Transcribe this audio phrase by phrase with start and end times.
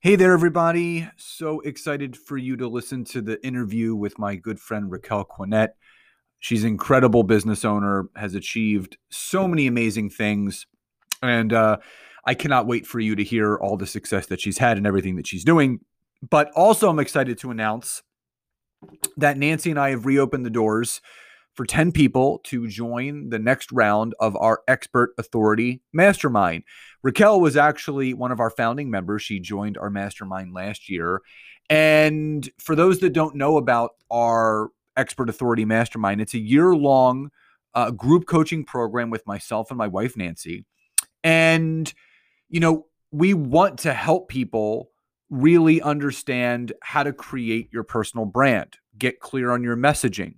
[0.00, 1.08] Hey there, everybody.
[1.16, 5.70] So excited for you to listen to the interview with my good friend Raquel Quinet.
[6.38, 10.66] She's an incredible business owner, has achieved so many amazing things.
[11.22, 11.78] And uh,
[12.26, 15.16] I cannot wait for you to hear all the success that she's had and everything
[15.16, 15.80] that she's doing.
[16.28, 18.02] But also, I'm excited to announce
[19.16, 21.00] that Nancy and I have reopened the doors
[21.56, 26.64] for 10 people to join the next round of our Expert Authority Mastermind.
[27.02, 29.22] Raquel was actually one of our founding members.
[29.22, 31.22] She joined our mastermind last year.
[31.70, 37.30] And for those that don't know about our Expert Authority Mastermind, it's a year long
[37.74, 40.66] uh, group coaching program with myself and my wife, Nancy.
[41.24, 41.92] And,
[42.50, 44.90] you know, we want to help people
[45.30, 50.34] really understand how to create your personal brand, get clear on your messaging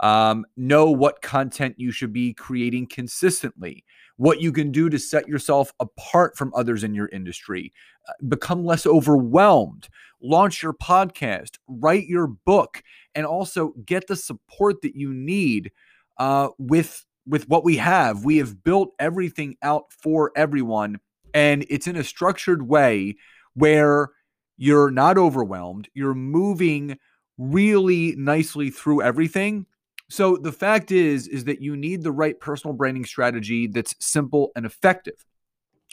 [0.00, 3.84] um, know what content you should be creating consistently,
[4.16, 7.72] what you can do to set yourself apart from others in your industry,
[8.08, 9.88] uh, become less overwhelmed,
[10.20, 12.82] launch your podcast, write your book,
[13.14, 15.70] and also get the support that you need
[16.18, 18.24] uh, with with what we have.
[18.24, 21.00] We have built everything out for everyone,
[21.32, 23.16] and it's in a structured way
[23.54, 24.10] where
[24.56, 25.88] you're not overwhelmed.
[25.94, 26.98] You're moving
[27.38, 29.66] really nicely through everything
[30.08, 34.52] so the fact is is that you need the right personal branding strategy that's simple
[34.54, 35.24] and effective.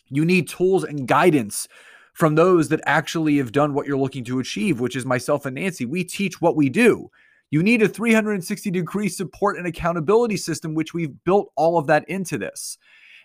[0.09, 1.67] You need tools and guidance
[2.13, 5.55] from those that actually have done what you're looking to achieve, which is myself and
[5.55, 5.85] Nancy.
[5.85, 7.09] We teach what we do.
[7.51, 12.07] You need a 360 degree support and accountability system, which we've built all of that
[12.09, 12.77] into this.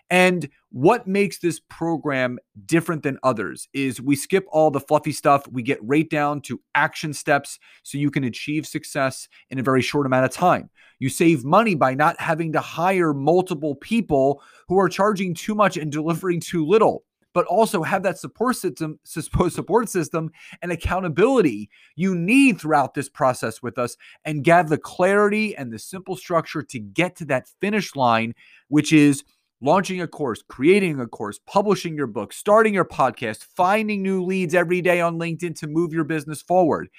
[0.09, 5.47] And what makes this program different than others is we skip all the fluffy stuff.
[5.51, 9.81] We get right down to action steps so you can achieve success in a very
[9.81, 10.69] short amount of time.
[10.99, 15.77] You save money by not having to hire multiple people who are charging too much
[15.77, 20.31] and delivering too little but also have that support system support system
[20.63, 25.77] and accountability you need throughout this process with us and have the clarity and the
[25.77, 28.33] simple structure to get to that finish line
[28.69, 29.23] which is
[29.61, 34.53] launching a course, creating a course, publishing your book, starting your podcast, finding new leads
[34.53, 36.89] every day on LinkedIn to move your business forward.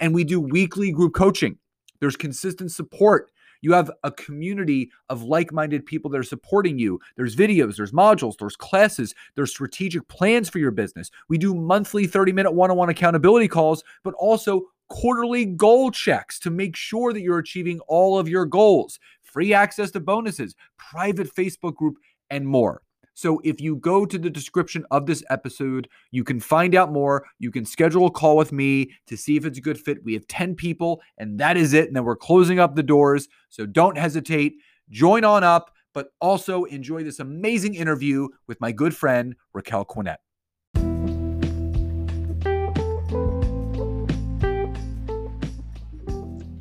[0.00, 1.58] And we do weekly group coaching.
[2.00, 3.30] There's consistent support.
[3.62, 7.00] You have a community of like minded people that are supporting you.
[7.16, 11.10] There's videos, there's modules, there's classes, there's strategic plans for your business.
[11.30, 16.38] We do monthly 30 minute one on one accountability calls, but also quarterly goal checks
[16.40, 18.98] to make sure that you're achieving all of your goals
[19.34, 21.96] free access to bonuses, private Facebook group,
[22.30, 22.80] and more.
[23.14, 27.26] So if you go to the description of this episode, you can find out more.
[27.38, 30.04] You can schedule a call with me to see if it's a good fit.
[30.04, 31.86] We have 10 people, and that is it.
[31.86, 33.28] And then we're closing up the doors.
[33.50, 34.54] So don't hesitate.
[34.88, 40.16] Join on up, but also enjoy this amazing interview with my good friend, Raquel Quinet.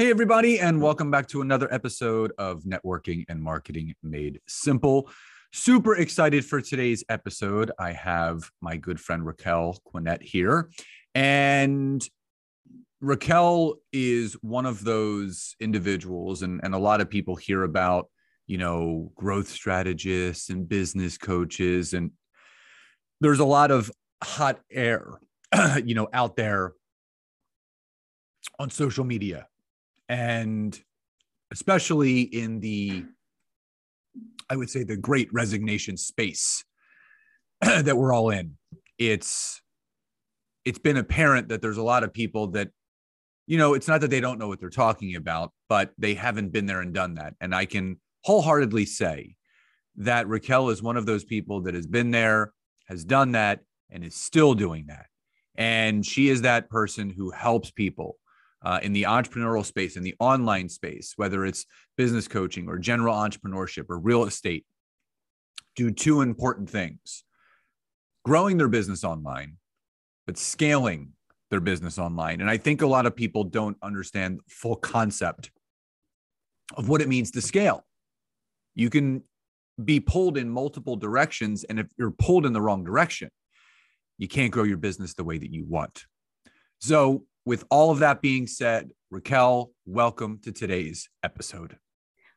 [0.00, 5.10] Hey, everybody, and welcome back to another episode of Networking and Marketing Made Simple.
[5.52, 7.70] Super excited for today's episode.
[7.78, 10.70] I have my good friend Raquel Quinet here.
[11.14, 12.02] And
[13.02, 18.08] Raquel is one of those individuals, and, and a lot of people hear about,
[18.46, 21.92] you know, growth strategists and business coaches.
[21.92, 22.12] And
[23.20, 23.90] there's a lot of
[24.24, 25.20] hot air,
[25.84, 26.72] you know, out there
[28.58, 29.46] on social media
[30.10, 30.78] and
[31.52, 33.04] especially in the
[34.50, 36.64] i would say the great resignation space
[37.60, 38.56] that we're all in.
[38.98, 39.60] It's
[40.64, 42.70] it's been apparent that there's a lot of people that
[43.46, 46.52] you know it's not that they don't know what they're talking about but they haven't
[46.52, 47.34] been there and done that.
[47.40, 49.36] And i can wholeheartedly say
[49.96, 52.52] that raquel is one of those people that has been there
[52.86, 55.06] has done that and is still doing that.
[55.56, 58.16] And she is that person who helps people
[58.62, 61.64] uh, in the entrepreneurial space, in the online space, whether it's
[61.96, 64.66] business coaching or general entrepreneurship or real estate,
[65.76, 67.24] do two important things
[68.24, 69.56] growing their business online,
[70.26, 71.12] but scaling
[71.50, 72.40] their business online.
[72.40, 75.50] And I think a lot of people don't understand full concept
[76.76, 77.84] of what it means to scale.
[78.74, 79.22] You can
[79.82, 81.64] be pulled in multiple directions.
[81.64, 83.30] And if you're pulled in the wrong direction,
[84.18, 86.04] you can't grow your business the way that you want.
[86.78, 91.76] So, with all of that being said, Raquel, welcome to today's episode.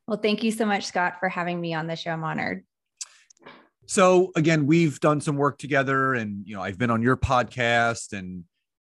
[0.07, 2.09] Well, thank you so much, Scott, for having me on the show.
[2.09, 2.63] I'm honored.
[3.85, 8.17] So, again, we've done some work together, and you know, I've been on your podcast,
[8.17, 8.45] and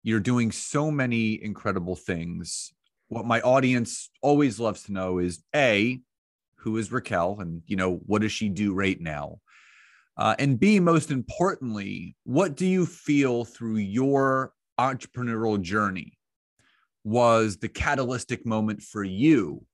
[0.03, 2.71] you're doing so many incredible things.
[3.09, 6.03] What my audience always loves to know is A,
[6.57, 9.39] who is Raquel, and you know, what does she do right now?
[10.19, 16.19] Uh, and B, most importantly, what do you feel through your entrepreneurial journey
[17.05, 19.65] was the catalytic moment for you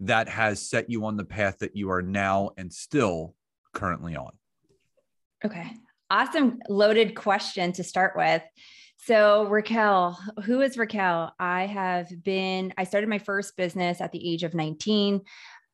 [0.00, 3.34] that has set you on the path that you are now and still
[3.72, 4.32] currently on?
[5.44, 5.70] Okay.
[6.10, 8.42] Awesome loaded question to start with.
[8.98, 11.34] So, Raquel, who is Raquel?
[11.40, 15.22] I have been, I started my first business at the age of 19.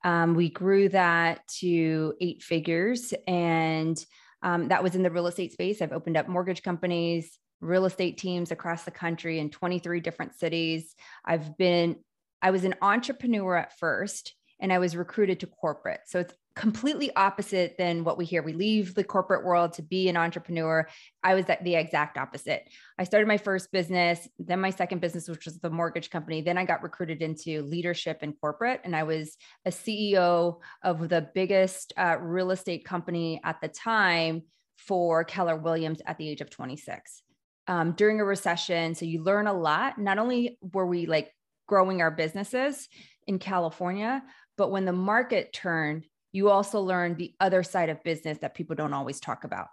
[0.05, 4.03] Um, we grew that to eight figures, and
[4.43, 5.83] um, that was in the real estate space.
[5.83, 10.95] I've opened up mortgage companies, real estate teams across the country in 23 different cities.
[11.25, 11.97] I've been,
[12.41, 16.01] I was an entrepreneur at first and I was recruited to corporate.
[16.07, 18.43] So it's completely opposite than what we hear.
[18.43, 20.89] We leave the corporate world to be an entrepreneur.
[21.23, 22.69] I was the exact opposite.
[22.99, 26.41] I started my first business, then my second business, which was the mortgage company.
[26.41, 31.29] Then I got recruited into leadership in corporate, and I was a CEO of the
[31.33, 34.43] biggest uh, real estate company at the time
[34.77, 37.23] for Keller Williams at the age of 26.
[37.69, 39.99] Um, during a recession, so you learn a lot.
[39.99, 41.31] Not only were we like
[41.67, 42.89] growing our businesses
[43.27, 44.23] in California,
[44.57, 48.75] but when the market turned, you also learn the other side of business that people
[48.75, 49.69] don't always talk about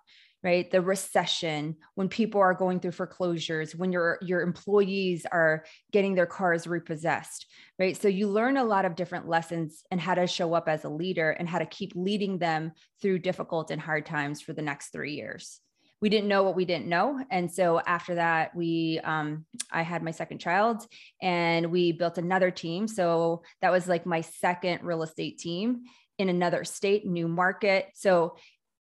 [0.46, 0.70] right?
[0.70, 6.28] The recession when people are going through foreclosures when your your employees are getting their
[6.28, 7.48] cars repossessed
[7.80, 8.00] right?
[8.00, 10.90] So you learn a lot of different lessons and how to show up as a
[10.90, 14.90] leader and how to keep leading them through difficult and hard times for the next
[14.90, 15.60] 3 years
[16.02, 17.24] we didn't know what we didn't know.
[17.32, 20.86] And so after that we um, i had my second child
[21.22, 22.88] and we built another team.
[22.88, 25.84] So that was like my second real estate team
[26.18, 27.88] in another state new market.
[27.96, 28.38] So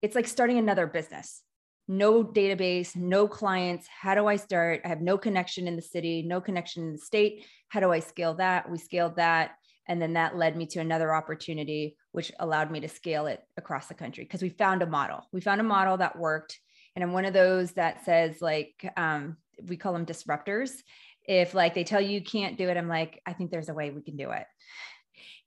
[0.02, 1.42] it's like starting another business.
[1.88, 3.88] No database no clients.
[3.88, 4.82] How do i start?
[4.84, 7.46] I have no connection in the city no connection in the state.
[7.68, 8.70] How do i scale that?
[8.70, 9.52] We scaled that.
[9.88, 13.86] And then that led me to another opportunity which allowed me to scale it across
[13.86, 15.26] the country because we found a model.
[15.32, 16.60] We found a model that worked
[16.94, 20.70] and i'm one of those that says like um, we call them disruptors.
[21.24, 23.74] If like they tell you you can't do it i'm like i think there's a
[23.74, 24.46] way we can do it.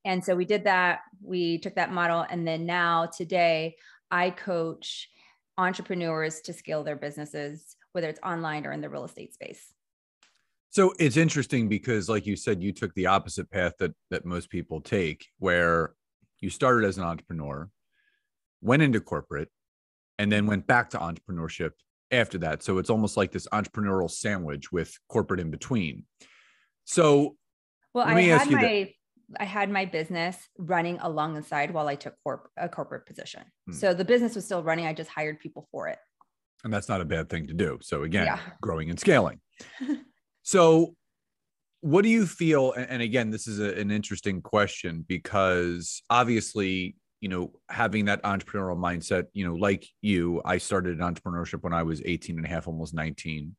[0.05, 0.99] And so we did that.
[1.21, 2.25] We took that model.
[2.29, 3.75] And then now today
[4.11, 5.09] i coach
[5.57, 9.71] entrepreneurs to scale their businesses whether it's online or in the real estate space.
[10.71, 14.49] So it's interesting because like you said you took the opposite path that that most
[14.49, 15.93] people take where
[16.39, 17.69] you started as an entrepreneur
[18.61, 19.49] went into corporate
[20.19, 21.71] and then went back to entrepreneurship
[22.11, 22.63] after that.
[22.63, 26.05] So it's almost like this entrepreneurial sandwich with corporate in between.
[26.85, 27.35] So,
[27.93, 28.93] well, I had my
[29.39, 33.43] I had my business running along the side while I took corp- a corporate position.
[33.67, 33.73] Hmm.
[33.73, 34.85] So the business was still running.
[34.85, 35.97] I just hired people for it.
[36.63, 37.79] And that's not a bad thing to do.
[37.81, 38.39] So again, yeah.
[38.61, 39.39] growing and scaling.
[40.43, 40.95] so
[41.83, 47.29] what do you feel and again this is a, an interesting question because obviously you
[47.29, 52.01] know having that entrepreneurial mindset you know like you i started entrepreneurship when i was
[52.03, 53.55] 18 and a half almost 19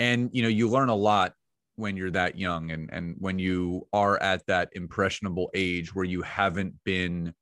[0.00, 1.32] and you know you learn a lot
[1.76, 6.22] when you're that young and and when you are at that impressionable age where you
[6.22, 7.32] haven't been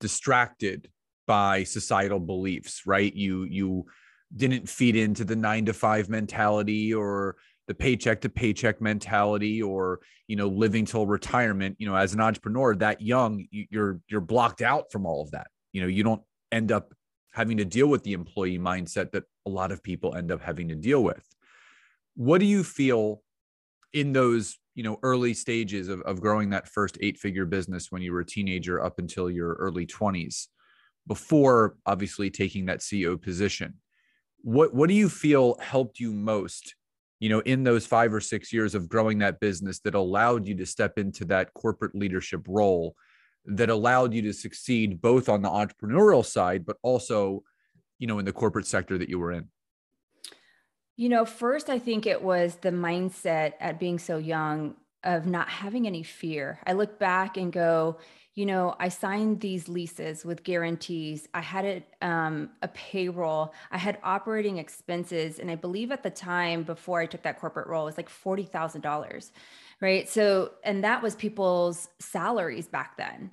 [0.00, 0.90] distracted
[1.26, 3.14] by societal beliefs right?
[3.14, 3.86] You you
[4.34, 10.00] didn't feed into the 9 to 5 mentality or the paycheck to paycheck mentality or
[10.28, 14.62] you know living till retirement you know as an entrepreneur that young you're you're blocked
[14.62, 15.48] out from all of that.
[15.72, 16.94] You know you don't end up
[17.32, 20.68] having to deal with the employee mindset that a lot of people end up having
[20.68, 21.26] to deal with.
[22.14, 23.22] What do you feel
[23.92, 28.02] in those you know early stages of, of growing that first eight figure business when
[28.02, 30.46] you were a teenager up until your early 20s
[31.06, 33.74] before obviously taking that ceo position?
[34.42, 36.75] What what do you feel helped you most
[37.18, 40.54] you know, in those five or six years of growing that business that allowed you
[40.56, 42.94] to step into that corporate leadership role
[43.46, 47.42] that allowed you to succeed both on the entrepreneurial side, but also,
[47.98, 49.48] you know, in the corporate sector that you were in?
[50.96, 54.74] You know, first, I think it was the mindset at being so young
[55.06, 56.58] of not having any fear.
[56.66, 57.96] I look back and go,
[58.34, 61.26] you know, I signed these leases with guarantees.
[61.32, 63.54] I had um, a payroll.
[63.70, 67.66] I had operating expenses, and I believe at the time before I took that corporate
[67.66, 69.32] role, it was like forty thousand dollars,
[69.80, 70.06] right?
[70.06, 73.30] So, and that was people's salaries back then.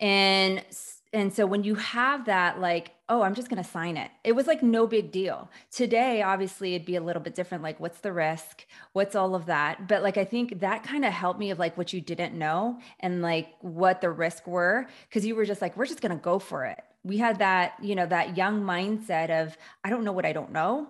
[0.00, 0.64] And
[1.12, 4.32] and so when you have that like oh i'm just going to sign it it
[4.32, 5.48] was like no big deal.
[5.70, 8.66] Today obviously it'd be a little bit different like what's the risk?
[8.92, 9.86] What's all of that?
[9.88, 12.80] But like i think that kind of helped me of like what you didn't know
[13.00, 16.22] and like what the risk were because you were just like we're just going to
[16.22, 16.82] go for it.
[17.04, 20.52] We had that you know that young mindset of i don't know what i don't
[20.52, 20.88] know.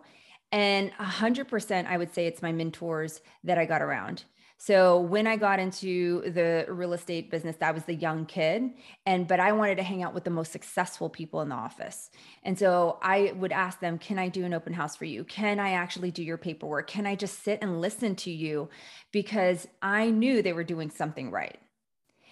[0.52, 4.24] And 100% i would say it's my mentors that i got around
[4.56, 8.70] so when I got into the real estate business, that was the young kid.
[9.04, 12.10] And but I wanted to hang out with the most successful people in the office.
[12.44, 15.24] And so I would ask them, can I do an open house for you?
[15.24, 16.86] Can I actually do your paperwork?
[16.86, 18.68] Can I just sit and listen to you?
[19.12, 21.58] Because I knew they were doing something right.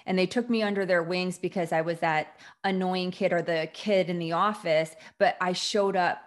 [0.06, 3.68] And they took me under their wings because I was that annoying kid or the
[3.72, 6.20] kid in the office, but I showed up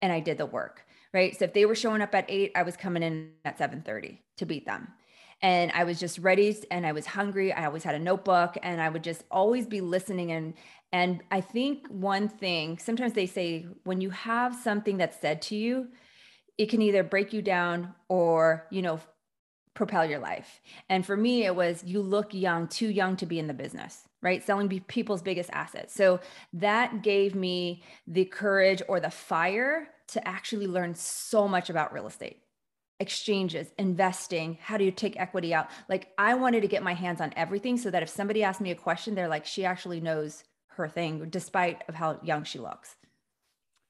[0.00, 0.86] and I did the work.
[1.12, 1.36] Right.
[1.36, 4.46] So if they were showing up at eight, I was coming in at 7:30 to
[4.46, 4.92] beat them
[5.42, 7.52] and I was just ready and I was hungry.
[7.52, 10.54] I always had a notebook and I would just always be listening and
[10.92, 15.54] and I think one thing, sometimes they say when you have something that's said to
[15.56, 15.86] you,
[16.58, 18.98] it can either break you down or, you know,
[19.72, 20.60] propel your life.
[20.88, 24.02] And for me, it was you look young, too young to be in the business,
[24.20, 24.42] right?
[24.42, 25.94] Selling people's biggest assets.
[25.94, 26.18] So
[26.54, 32.08] that gave me the courage or the fire to actually learn so much about real
[32.08, 32.42] estate
[33.00, 35.68] exchanges, investing, how do you take equity out?
[35.88, 38.70] Like I wanted to get my hands on everything so that if somebody asked me
[38.70, 42.94] a question, they're like, she actually knows her thing, despite of how young she looks.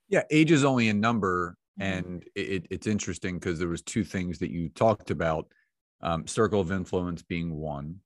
[0.09, 1.57] Yeah, age is only a number.
[1.81, 1.99] Mm-hmm.
[1.99, 5.47] And it, it's interesting because there was two things that you talked about,
[6.01, 7.97] um, circle of influence being one,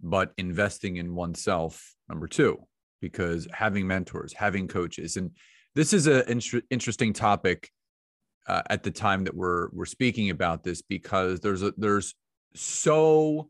[0.00, 2.58] but investing in oneself, number two,
[3.00, 5.30] because having mentors, having coaches, and
[5.74, 7.70] this is an inter- interesting topic
[8.46, 12.14] uh, at the time that we're we're speaking about this because there's a there's
[12.54, 13.48] so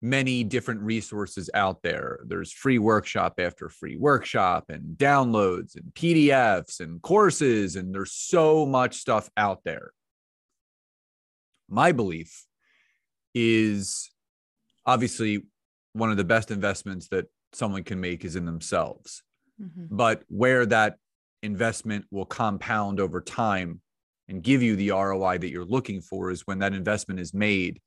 [0.00, 2.20] many different resources out there.
[2.26, 8.64] There's free workshop after free workshop and downloads and PDFs and courses and there's so
[8.64, 9.92] much stuff out there.
[11.68, 12.44] My belief
[13.34, 14.10] is
[14.86, 15.44] obviously
[15.92, 19.22] one of the best investments that someone can make is in themselves.
[19.60, 19.94] Mm-hmm.
[19.96, 20.96] But where that
[21.42, 23.80] investment will compound over time
[24.28, 27.80] and give you the ROI that you're looking for is when that investment is made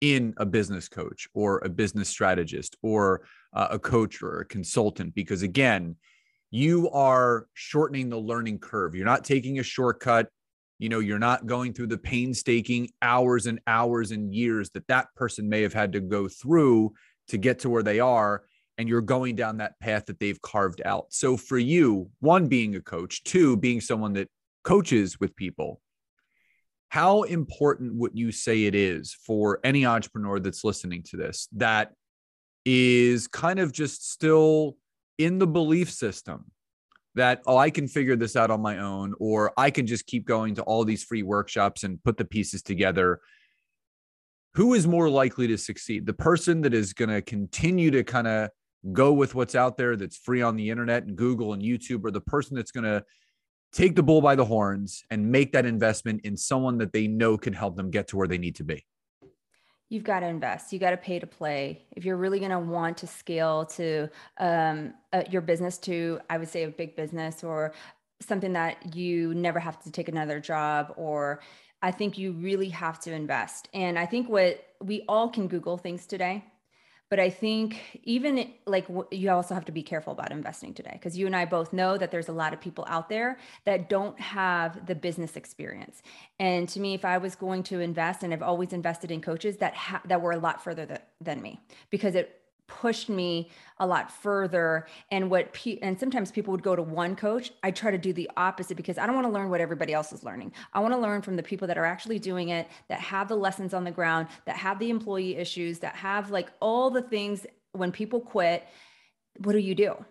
[0.00, 5.14] in a business coach or a business strategist or uh, a coach or a consultant.
[5.14, 5.96] Because again,
[6.50, 8.94] you are shortening the learning curve.
[8.94, 10.28] You're not taking a shortcut.
[10.78, 15.08] You know, you're not going through the painstaking hours and hours and years that that
[15.14, 16.94] person may have had to go through
[17.28, 18.44] to get to where they are.
[18.78, 21.06] And you're going down that path that they've carved out.
[21.10, 24.28] So for you, one, being a coach, two, being someone that
[24.62, 25.80] coaches with people.
[26.88, 31.92] How important would you say it is for any entrepreneur that's listening to this that
[32.64, 34.76] is kind of just still
[35.18, 36.50] in the belief system
[37.14, 40.26] that, oh, I can figure this out on my own, or I can just keep
[40.26, 43.20] going to all these free workshops and put the pieces together?
[44.54, 46.06] Who is more likely to succeed?
[46.06, 48.50] The person that is going to continue to kind of
[48.92, 52.10] go with what's out there that's free on the internet and Google and YouTube, or
[52.10, 53.04] the person that's going to
[53.72, 57.36] take the bull by the horns and make that investment in someone that they know
[57.36, 58.84] can help them get to where they need to be?
[59.88, 60.72] You've got to invest.
[60.72, 61.84] You got to pay to play.
[61.92, 64.08] If you're really going to want to scale to
[64.38, 67.72] um, uh, your business to, I would say, a big business or
[68.20, 71.40] something that you never have to take another job or
[71.82, 73.68] I think you really have to invest.
[73.72, 76.44] And I think what we all can Google things today
[77.10, 81.18] but i think even like you also have to be careful about investing today because
[81.18, 84.18] you and i both know that there's a lot of people out there that don't
[84.18, 86.02] have the business experience.
[86.38, 89.58] And to me if i was going to invest and i've always invested in coaches
[89.58, 92.39] that ha- that were a lot further th- than me because it
[92.70, 94.86] pushed me a lot further.
[95.10, 98.12] And what pe- and sometimes people would go to one coach i try to do
[98.12, 100.52] the opposite because i don't want to learn what everybody else is learning.
[100.72, 103.36] I want to learn from the people that are actually doing it that have the
[103.36, 107.46] lessons on the ground that have the employee issues that have like all the things.
[107.72, 108.66] When people quit
[109.38, 110.04] what do you do?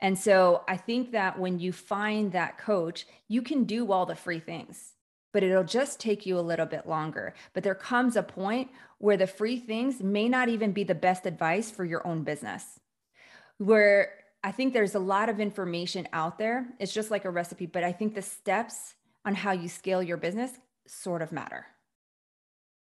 [0.00, 4.16] And so i think that when you find that coach you can do all the
[4.16, 4.95] free things
[5.36, 7.34] but it'll just take you a little bit longer.
[7.52, 11.26] But there comes a point where the free things may not even be the best
[11.26, 12.80] advice for your own business.
[13.58, 16.68] Where I think there's a lot of information out there.
[16.80, 18.94] It's just like a recipe, but I think the steps
[19.26, 20.52] on how you scale your business
[20.86, 21.66] sort of matter.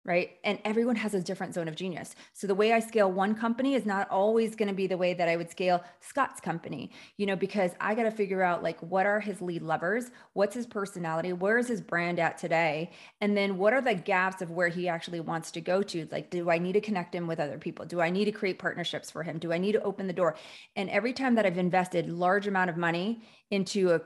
[0.05, 0.31] Right?
[0.43, 2.13] And everyone has a different zone of genius.
[2.33, 5.13] So the way I scale one company is not always going to be the way
[5.13, 8.79] that I would scale Scott's company, you know, because I got to figure out like
[8.81, 12.91] what are his lead levers, what's his personality, where is his brand at today,
[13.22, 16.07] and then what are the gaps of where he actually wants to go to?
[16.12, 17.86] Like, do I need to connect him with other people?
[17.86, 19.39] Do I need to create partnerships for him?
[19.39, 20.36] Do I need to open the door?
[20.75, 24.01] And every time that I've invested large amount of money into a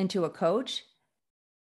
[0.00, 0.84] into a coach,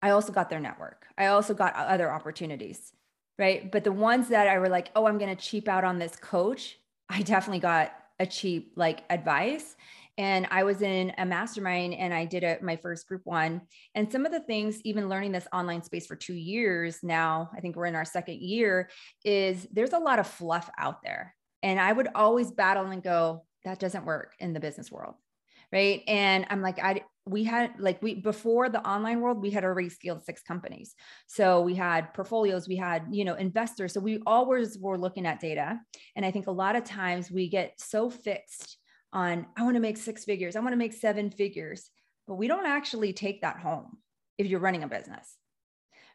[0.00, 1.04] I also got their network.
[1.18, 2.94] I also got other opportunities
[3.38, 3.70] right?
[3.70, 6.16] But the ones that I were like, oh, I'm going to cheap out on this
[6.16, 6.78] coach,
[7.08, 9.76] I definitely got a cheap like advice.
[10.16, 13.62] And I was in a mastermind and I did a, my first group one.
[13.94, 17.60] And some of the things, even learning this online space for two years now, I
[17.60, 18.90] think we're in our second year,
[19.24, 21.36] is there's a lot of fluff out there.
[21.62, 25.14] And I would always battle and go, that doesn't work in the business world
[25.72, 29.64] right and i'm like i we had like we before the online world we had
[29.64, 30.94] already scaled six companies.
[31.26, 33.92] So we had portfolios we had you know investors.
[33.92, 35.80] So we always were looking at data.
[36.16, 38.78] And i think a lot of times we get so fixed
[39.12, 41.90] on i want to make six figures i want to make seven figures
[42.26, 43.96] but we don't actually take that home
[44.36, 45.38] if you're running a business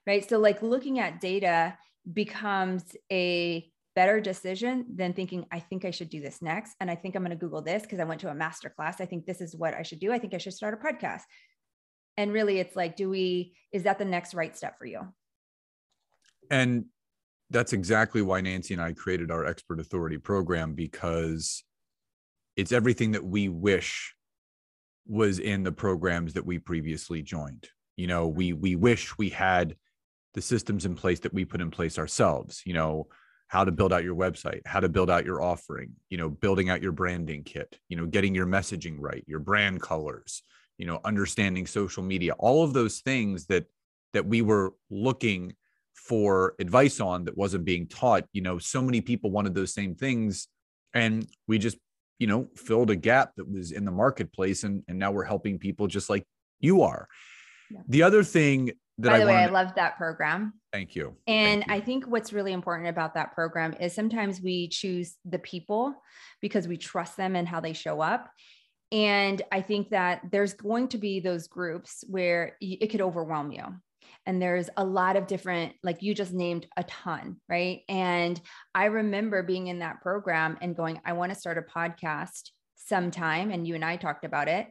[0.06, 0.28] right?
[0.28, 1.78] So like looking at data
[2.12, 6.76] becomes a better decision than thinking, I think I should do this next.
[6.80, 9.00] And I think I'm going to Google this because I went to a master class.
[9.00, 10.12] I think this is what I should do.
[10.12, 11.22] I think I should start a podcast.
[12.18, 15.02] And really, it's like, do we, is that the next right step for you?
[16.50, 16.86] And
[17.50, 21.64] that's exactly why Nancy and I created our expert authority program because
[22.56, 24.16] it's everything that we wish
[25.08, 27.68] was in the programs that we previously joined.
[27.96, 29.76] You know, we we wish we had
[30.34, 32.62] the systems in place that we put in place ourselves.
[32.66, 33.08] You know,
[33.54, 36.72] how to build out your website, how to build out your offering, you know, building
[36.72, 40.42] out your branding kit, you know, getting your messaging right, your brand colors,
[40.80, 43.66] you know, understanding social media, all of those things that
[44.14, 45.54] that we were looking
[45.94, 49.94] for advice on that wasn't being taught, you know, so many people wanted those same
[49.94, 50.48] things
[50.96, 51.78] and we just,
[52.18, 55.60] you know, filled a gap that was in the marketplace and and now we're helping
[55.60, 56.26] people just like
[56.60, 57.08] you are.
[57.70, 57.82] Yeah.
[57.88, 60.54] The other thing that By the I way, I love that program.
[60.72, 61.16] Thank you.
[61.28, 61.74] And Thank you.
[61.74, 65.96] I think what's really important about that program is sometimes we choose the people
[66.42, 68.30] because we trust them and how they show up.
[68.92, 73.64] And I think that there's going to be those groups where it could overwhelm you.
[74.28, 77.82] And there's a lot of different, like you just named a ton, right?
[77.90, 78.40] And
[78.76, 83.50] I remember being in that program and going, I want to start a podcast sometime.
[83.50, 84.68] And you and I talked about it.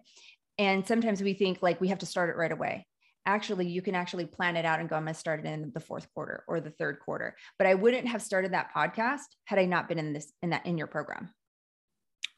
[0.58, 2.86] And sometimes we think like we have to start it right away
[3.26, 5.70] actually you can actually plan it out and go i'm going to start it in
[5.74, 7.36] the fourth quarter or the third quarter.
[7.58, 10.66] But i wouldn't have started that podcast had i not been in this in that
[10.66, 11.30] in your program.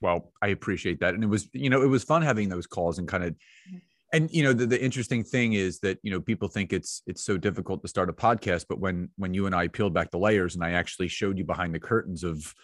[0.00, 1.14] Well i appreciate that.
[1.14, 3.76] And it was you know it was fun having those calls and kind of mm-hmm.
[4.12, 7.24] and you know the, the interesting thing is that you know people think it's it's
[7.24, 10.18] so difficult to start a podcast but when when you and i peeled back the
[10.18, 12.54] layers and i actually showed you behind the curtains of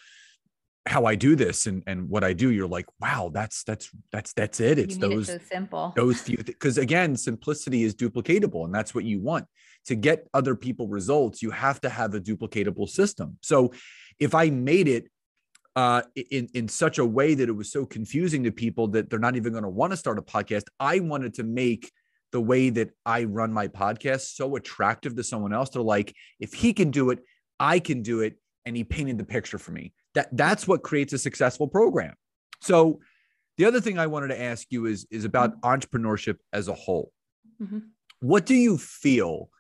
[0.87, 4.33] how I do this and and what I do, you're like, wow, that's that's that's
[4.33, 4.79] that's it.
[4.79, 5.93] It's those it so simple.
[5.95, 9.47] Those few because again, simplicity is duplicatable, and that's what you want.
[9.87, 13.39] To get other people results, you have to have a duplicatable system.
[13.41, 13.73] So
[14.19, 15.09] if I made it
[15.77, 19.19] uh, in in such a way that it was so confusing to people that they're
[19.19, 21.91] not even going to want to start a podcast, I wanted to make
[22.33, 25.71] the way that I run my podcast so attractive to someone else.
[25.71, 27.21] They're like, if he can do it,
[27.59, 28.37] I can do it.
[28.65, 29.93] And he painted the picture for me.
[30.15, 32.15] That that's what creates a successful program.
[32.61, 33.01] So
[33.57, 35.67] the other thing I wanted to ask you is is about mm-hmm.
[35.69, 37.13] entrepreneurship as a whole.
[37.63, 37.79] Mm-hmm.
[38.21, 39.51] What do you feel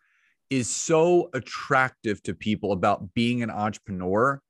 [0.50, 4.42] is so attractive to people about being an entrepreneur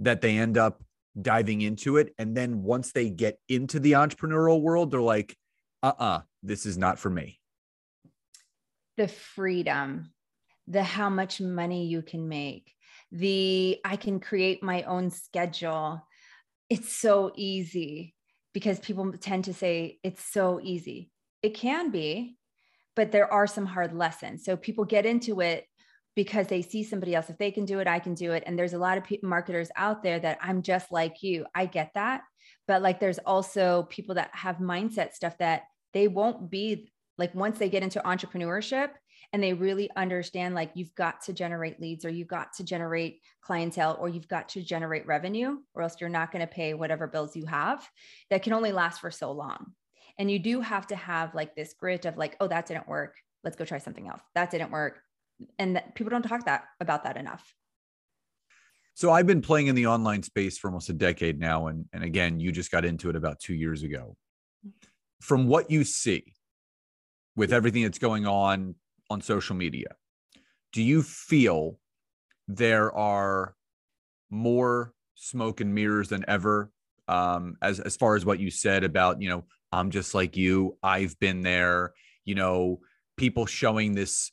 [0.00, 0.82] that they end up
[1.20, 5.36] diving into it and then once they get into the entrepreneurial world they're like
[5.82, 7.38] uh-uh this is not for me
[8.96, 10.10] the freedom
[10.66, 12.72] the how much money you can make
[13.12, 16.04] the I can create my own schedule.
[16.70, 18.14] It's so easy
[18.54, 21.10] because people tend to say it's so easy.
[21.42, 22.36] It can be,
[22.96, 24.44] but there are some hard lessons.
[24.44, 25.66] So people get into it
[26.14, 27.30] because they see somebody else.
[27.30, 28.42] If they can do it, I can do it.
[28.46, 31.46] And there's a lot of marketers out there that I'm just like you.
[31.54, 32.22] I get that.
[32.66, 37.58] But like there's also people that have mindset stuff that they won't be like once
[37.58, 38.90] they get into entrepreneurship,
[39.32, 43.20] and they really understand like you've got to generate leads or you've got to generate
[43.40, 47.06] clientele or you've got to generate revenue or else you're not going to pay whatever
[47.06, 47.88] bills you have
[48.30, 49.72] that can only last for so long.
[50.18, 53.16] And you do have to have like this grit of like oh that didn't work.
[53.42, 54.20] Let's go try something else.
[54.34, 55.00] That didn't work.
[55.58, 57.54] And that, people don't talk that about that enough.
[58.94, 61.68] So I've been playing in the online space for almost a decade now.
[61.68, 64.16] And, and again, you just got into it about two years ago.
[64.64, 64.86] Mm-hmm.
[65.20, 66.34] From what you see
[67.34, 68.74] with everything that's going on
[69.12, 69.96] on social media.
[70.72, 71.78] Do you feel
[72.48, 73.54] there are
[74.30, 76.70] more smoke and mirrors than ever.
[77.06, 80.76] Um, as as far as what you said about, you know, I'm just like you.
[80.82, 81.92] I've been there.
[82.24, 82.80] You know,
[83.16, 84.32] people showing this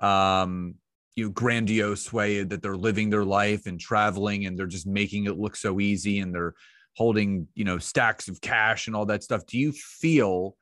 [0.00, 0.76] um
[1.16, 5.24] you know grandiose way that they're living their life and traveling and they're just making
[5.24, 6.54] it look so easy and they're
[6.96, 10.56] holding you know stacks of cash and all that stuff do you feel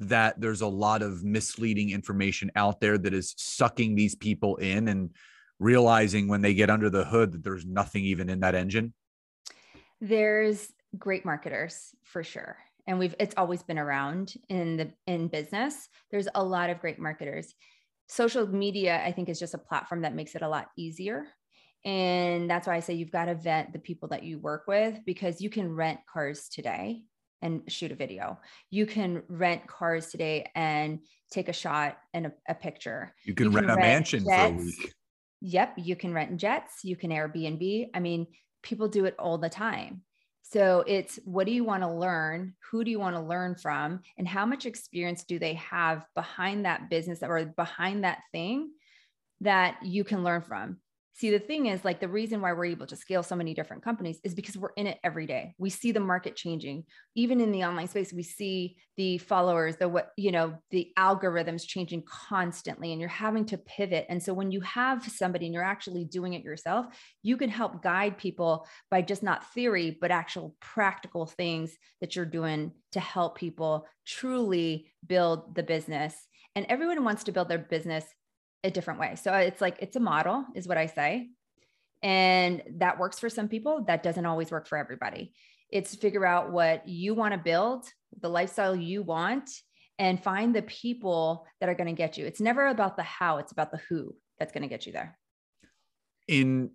[0.00, 4.88] that there's a lot of misleading information out there that is sucking these people in
[4.88, 5.10] and
[5.58, 8.94] realizing when they get under the hood that there's nothing even in that engine?
[10.00, 12.56] There's great marketers for sure.
[12.86, 15.88] And we've it's always been around in the in business.
[16.10, 17.54] There's a lot of great marketers.
[18.08, 21.26] Social media i think is just a platform that makes it a lot easier.
[21.84, 24.98] And that's why i say you've got to vet the people that you work with
[25.04, 27.04] because you can rent cars today
[27.42, 28.38] and shoot a video
[28.70, 31.00] you can rent cars today and
[31.30, 34.24] take a shot and a, a picture you can, you can rent, rent a mansion
[34.24, 34.36] jets.
[34.36, 34.94] for a week
[35.40, 38.26] yep you can rent jets you can airbnb i mean
[38.62, 40.02] people do it all the time
[40.50, 42.54] so it's what do you want to learn?
[42.70, 44.00] Who do you want to learn from?
[44.18, 48.72] And how much experience do they have behind that business or behind that thing
[49.42, 50.78] that you can learn from?
[51.12, 53.82] See, the thing is, like, the reason why we're able to scale so many different
[53.82, 55.54] companies is because we're in it every day.
[55.58, 56.84] We see the market changing.
[57.14, 61.66] Even in the online space, we see the followers, the what, you know, the algorithms
[61.66, 64.06] changing constantly, and you're having to pivot.
[64.08, 66.86] And so, when you have somebody and you're actually doing it yourself,
[67.22, 72.24] you can help guide people by just not theory, but actual practical things that you're
[72.24, 76.14] doing to help people truly build the business.
[76.56, 78.04] And everyone wants to build their business
[78.64, 79.16] a different way.
[79.16, 81.30] So it's like it's a model, is what I say.
[82.02, 83.84] And that works for some people.
[83.86, 85.32] That doesn't always work for everybody.
[85.70, 87.86] It's figure out what you want to build,
[88.20, 89.50] the lifestyle you want,
[89.98, 92.26] and find the people that are going to get you.
[92.26, 95.18] It's never about the how, it's about the who that's going to get you there.
[96.26, 96.70] In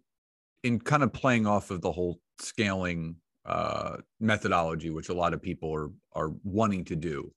[0.64, 5.42] in kind of playing off of the whole scaling uh, methodology, which a lot of
[5.42, 7.32] people are are wanting to do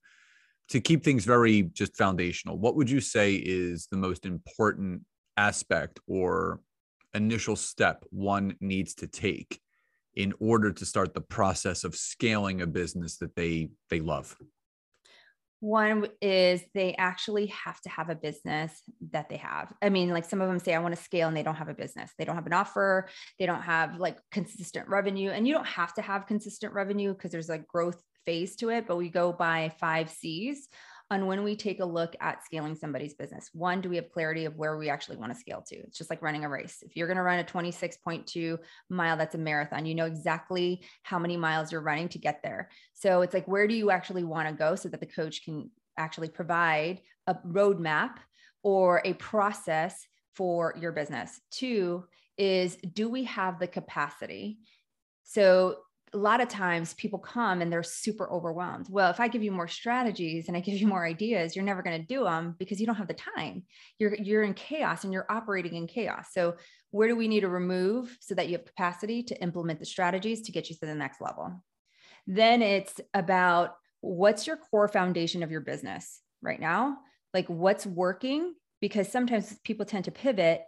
[0.69, 5.01] to keep things very just foundational, what would you say is the most important
[5.37, 6.61] aspect or
[7.13, 9.59] initial step one needs to take
[10.15, 14.35] in order to start the process of scaling a business that they they love?
[15.61, 19.73] One is they actually have to have a business that they have.
[19.81, 21.67] I mean, like some of them say, I want to scale and they don't have
[21.67, 22.11] a business.
[22.17, 23.09] They don't have an offer.
[23.37, 25.31] They don't have like consistent revenue.
[25.31, 28.85] And you don't have to have consistent revenue because there's like growth phase to it,
[28.85, 30.67] but we go by five C's
[31.09, 33.49] on when we take a look at scaling somebody's business.
[33.53, 35.75] One, do we have clarity of where we actually want to scale to?
[35.77, 36.83] It's just like running a race.
[36.85, 38.59] If you're going to run a 26.2
[38.91, 39.87] mile, that's a marathon.
[39.87, 42.69] You know exactly how many miles you're running to get there.
[42.93, 45.71] So it's like, where do you actually want to go so that the coach can
[45.97, 48.17] actually provide a roadmap
[48.61, 51.41] or a process for your business?
[51.49, 52.05] Two
[52.37, 54.59] is, do we have the capacity?
[55.23, 55.77] So
[56.13, 58.87] a lot of times people come and they're super overwhelmed.
[58.89, 61.83] Well, if I give you more strategies and I give you more ideas, you're never
[61.83, 63.63] going to do them because you don't have the time.
[63.97, 66.27] You're you're in chaos and you're operating in chaos.
[66.31, 66.55] So,
[66.91, 70.41] where do we need to remove so that you have capacity to implement the strategies
[70.43, 71.63] to get you to the next level?
[72.25, 76.97] Then it's about what's your core foundation of your business right now?
[77.33, 80.61] Like what's working because sometimes people tend to pivot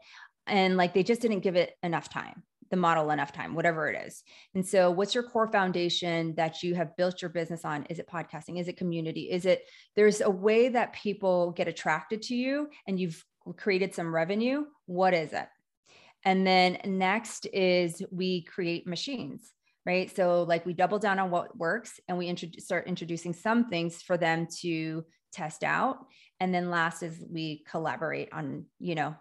[0.48, 4.08] and like they just didn't give it enough time the model enough time, whatever it
[4.08, 4.24] is.
[4.56, 7.86] And so, what's your core foundation that you have built your business on?
[7.90, 8.60] Is it podcasting?
[8.60, 9.30] Is it community?
[9.30, 9.64] Is it
[9.96, 13.24] there's a way that people get attracted to you and you've
[13.58, 14.66] created some revenue?
[14.86, 15.48] What is it?
[16.24, 19.52] And then next is we create machines,
[19.86, 20.14] right?
[20.16, 24.18] So, like we double down on what works and we start introducing some things for
[24.18, 25.98] them to test out.
[26.40, 29.16] And then last is we collaborate on, you know,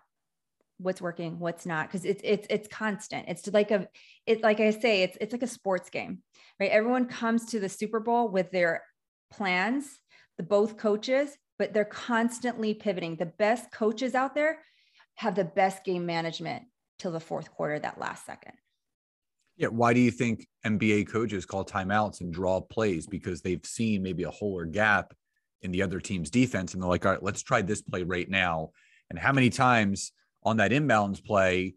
[0.80, 3.28] what's working what's not because it's it's it's constant.
[3.28, 3.86] It's like a
[4.26, 6.22] it's like i say it's it's like a sports game
[6.58, 6.70] right?
[6.70, 8.82] Everyone comes to the super bowl with their
[9.30, 9.86] plans
[10.36, 13.16] the both coaches but they're constantly pivoting.
[13.16, 14.60] The best coaches out there
[15.16, 16.64] have the best game management
[16.98, 18.54] till the fourth quarter that last second.
[19.56, 23.06] Yeah why do you think nba coaches call timeouts and draw plays?
[23.06, 25.12] Because they've seen maybe a hole or gap
[25.62, 28.30] in the other team's defense and they're like all right let's try this play right
[28.30, 28.70] now.
[29.10, 30.12] And how many times
[30.42, 31.74] on that inbounds play,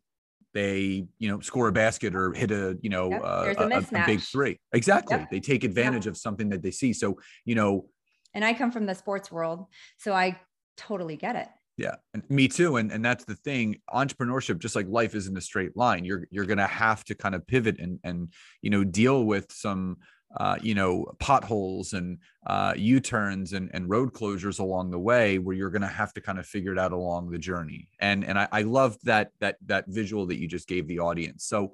[0.53, 3.77] they you know score a basket or hit a you know yep, uh, a, a,
[3.79, 4.59] a, big three.
[4.71, 5.29] Exactly, yep.
[5.31, 6.13] they take advantage yep.
[6.13, 6.93] of something that they see.
[6.93, 7.89] So you know,
[8.33, 9.65] and I come from the sports world,
[9.97, 10.39] so I
[10.77, 11.47] totally get it.
[11.75, 12.77] Yeah, and me too.
[12.77, 13.81] And and that's the thing.
[13.89, 16.05] Entrepreneurship, just like life, isn't a straight line.
[16.05, 19.97] You're you're gonna have to kind of pivot and and you know deal with some
[20.37, 22.17] uh, you know, potholes and
[22.47, 26.21] uh, U-turns and, and road closures along the way, where you're going to have to
[26.21, 27.89] kind of figure it out along the journey.
[27.99, 31.45] And and I, I loved that that that visual that you just gave the audience.
[31.45, 31.73] So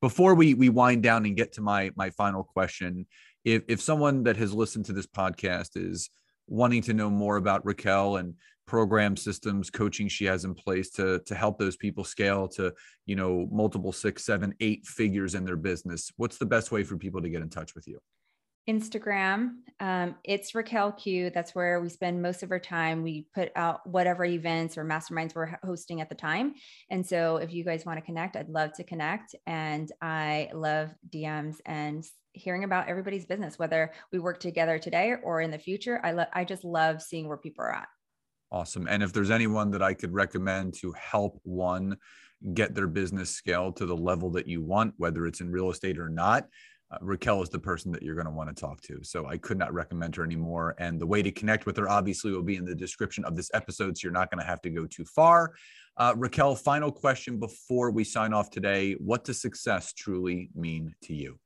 [0.00, 3.06] before we we wind down and get to my my final question,
[3.44, 6.10] if if someone that has listened to this podcast is
[6.46, 8.34] wanting to know more about Raquel and
[8.66, 12.72] program systems coaching she has in place to to help those people scale to
[13.06, 16.10] you know multiple six seven eight figures in their business.
[16.16, 17.98] What's the best way for people to get in touch with you?
[18.68, 21.30] Instagram um, it's raquel q.
[21.30, 23.02] That's where we spend most of our time.
[23.02, 26.54] We put out whatever events or masterminds we're hosting at the time.
[26.90, 29.34] And so if you guys want to connect i'd love to connect.
[29.46, 35.40] And i love dms and hearing about everybody's business whether we work together today or
[35.40, 36.00] in the future.
[36.02, 37.88] I love i just love seeing where people are at
[38.54, 38.86] Awesome.
[38.88, 41.96] And if there's anyone that I could recommend to help one
[42.52, 45.98] get their business scaled to the level that you want, whether it's in real estate
[45.98, 46.46] or not,
[46.92, 49.02] uh, Raquel is the person that you're going to want to talk to.
[49.02, 50.76] So I could not recommend her anymore.
[50.78, 53.50] And the way to connect with her obviously will be in the description of this
[53.54, 53.98] episode.
[53.98, 55.54] So you're not going to have to go too far.
[55.96, 58.92] Uh, Raquel, final question before we sign off today.
[58.92, 61.40] What does success truly mean to you?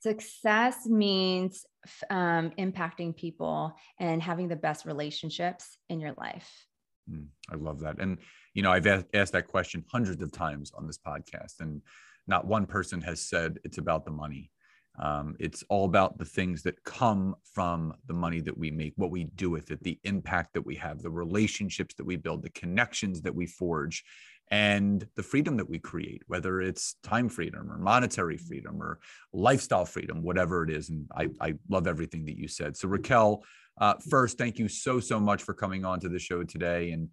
[0.00, 1.66] Success means
[2.10, 6.66] um, impacting people and having the best relationships in your life.
[7.10, 8.00] Mm, I love that.
[8.00, 8.18] And,
[8.54, 11.82] you know, I've asked that question hundreds of times on this podcast, and
[12.26, 14.50] not one person has said it's about the money.
[14.98, 19.12] Um, it's all about the things that come from the money that we make, what
[19.12, 22.50] we do with it, the impact that we have, the relationships that we build, the
[22.50, 24.04] connections that we forge
[24.50, 28.98] and the freedom that we create, whether it's time freedom or monetary freedom or
[29.32, 30.88] lifestyle freedom, whatever it is.
[30.88, 32.76] And I, I love everything that you said.
[32.76, 33.44] So, Raquel,
[33.80, 37.08] uh, first, thank you so, so much for coming on to the show today and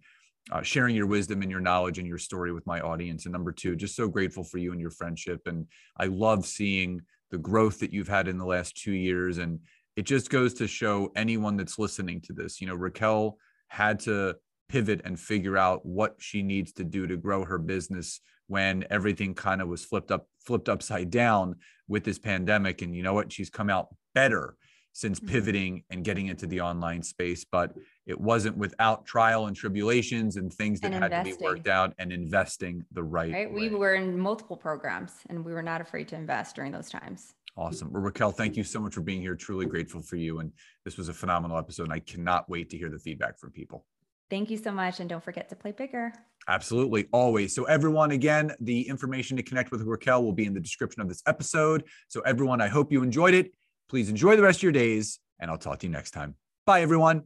[0.50, 3.26] uh, sharing your wisdom and your knowledge and your story with my audience.
[3.26, 5.42] And number two, just so grateful for you and your friendship.
[5.46, 5.66] And
[5.98, 9.38] I love seeing the growth that you've had in the last two years.
[9.38, 9.60] And
[9.96, 14.36] it just goes to show anyone that's listening to this, you know, Raquel had to
[14.68, 19.34] pivot and figure out what she needs to do to grow her business when everything
[19.34, 21.56] kind of was flipped up flipped upside down
[21.88, 24.56] with this pandemic and you know what she's come out better
[24.92, 25.28] since mm-hmm.
[25.28, 27.74] pivoting and getting into the online space but
[28.06, 31.32] it wasn't without trial and tribulations and things that and had investing.
[31.32, 33.52] to be worked out and investing the right, right?
[33.52, 37.34] we were in multiple programs and we were not afraid to invest during those times
[37.58, 37.90] Awesome.
[37.90, 39.34] Well, Raquel, thank you so much for being here.
[39.34, 40.40] Truly grateful for you.
[40.40, 40.52] And
[40.84, 41.84] this was a phenomenal episode.
[41.84, 43.86] And I cannot wait to hear the feedback from people.
[44.28, 45.00] Thank you so much.
[45.00, 46.12] And don't forget to play bigger.
[46.48, 47.06] Absolutely.
[47.12, 47.54] Always.
[47.54, 51.08] So, everyone, again, the information to connect with Raquel will be in the description of
[51.08, 51.84] this episode.
[52.08, 53.52] So, everyone, I hope you enjoyed it.
[53.88, 56.34] Please enjoy the rest of your days, and I'll talk to you next time.
[56.66, 57.24] Bye, everyone.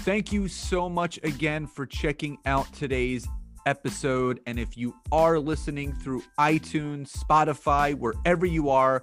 [0.00, 3.28] Thank you so much again for checking out today's
[3.66, 4.40] episode.
[4.46, 9.02] And if you are listening through iTunes, Spotify, wherever you are,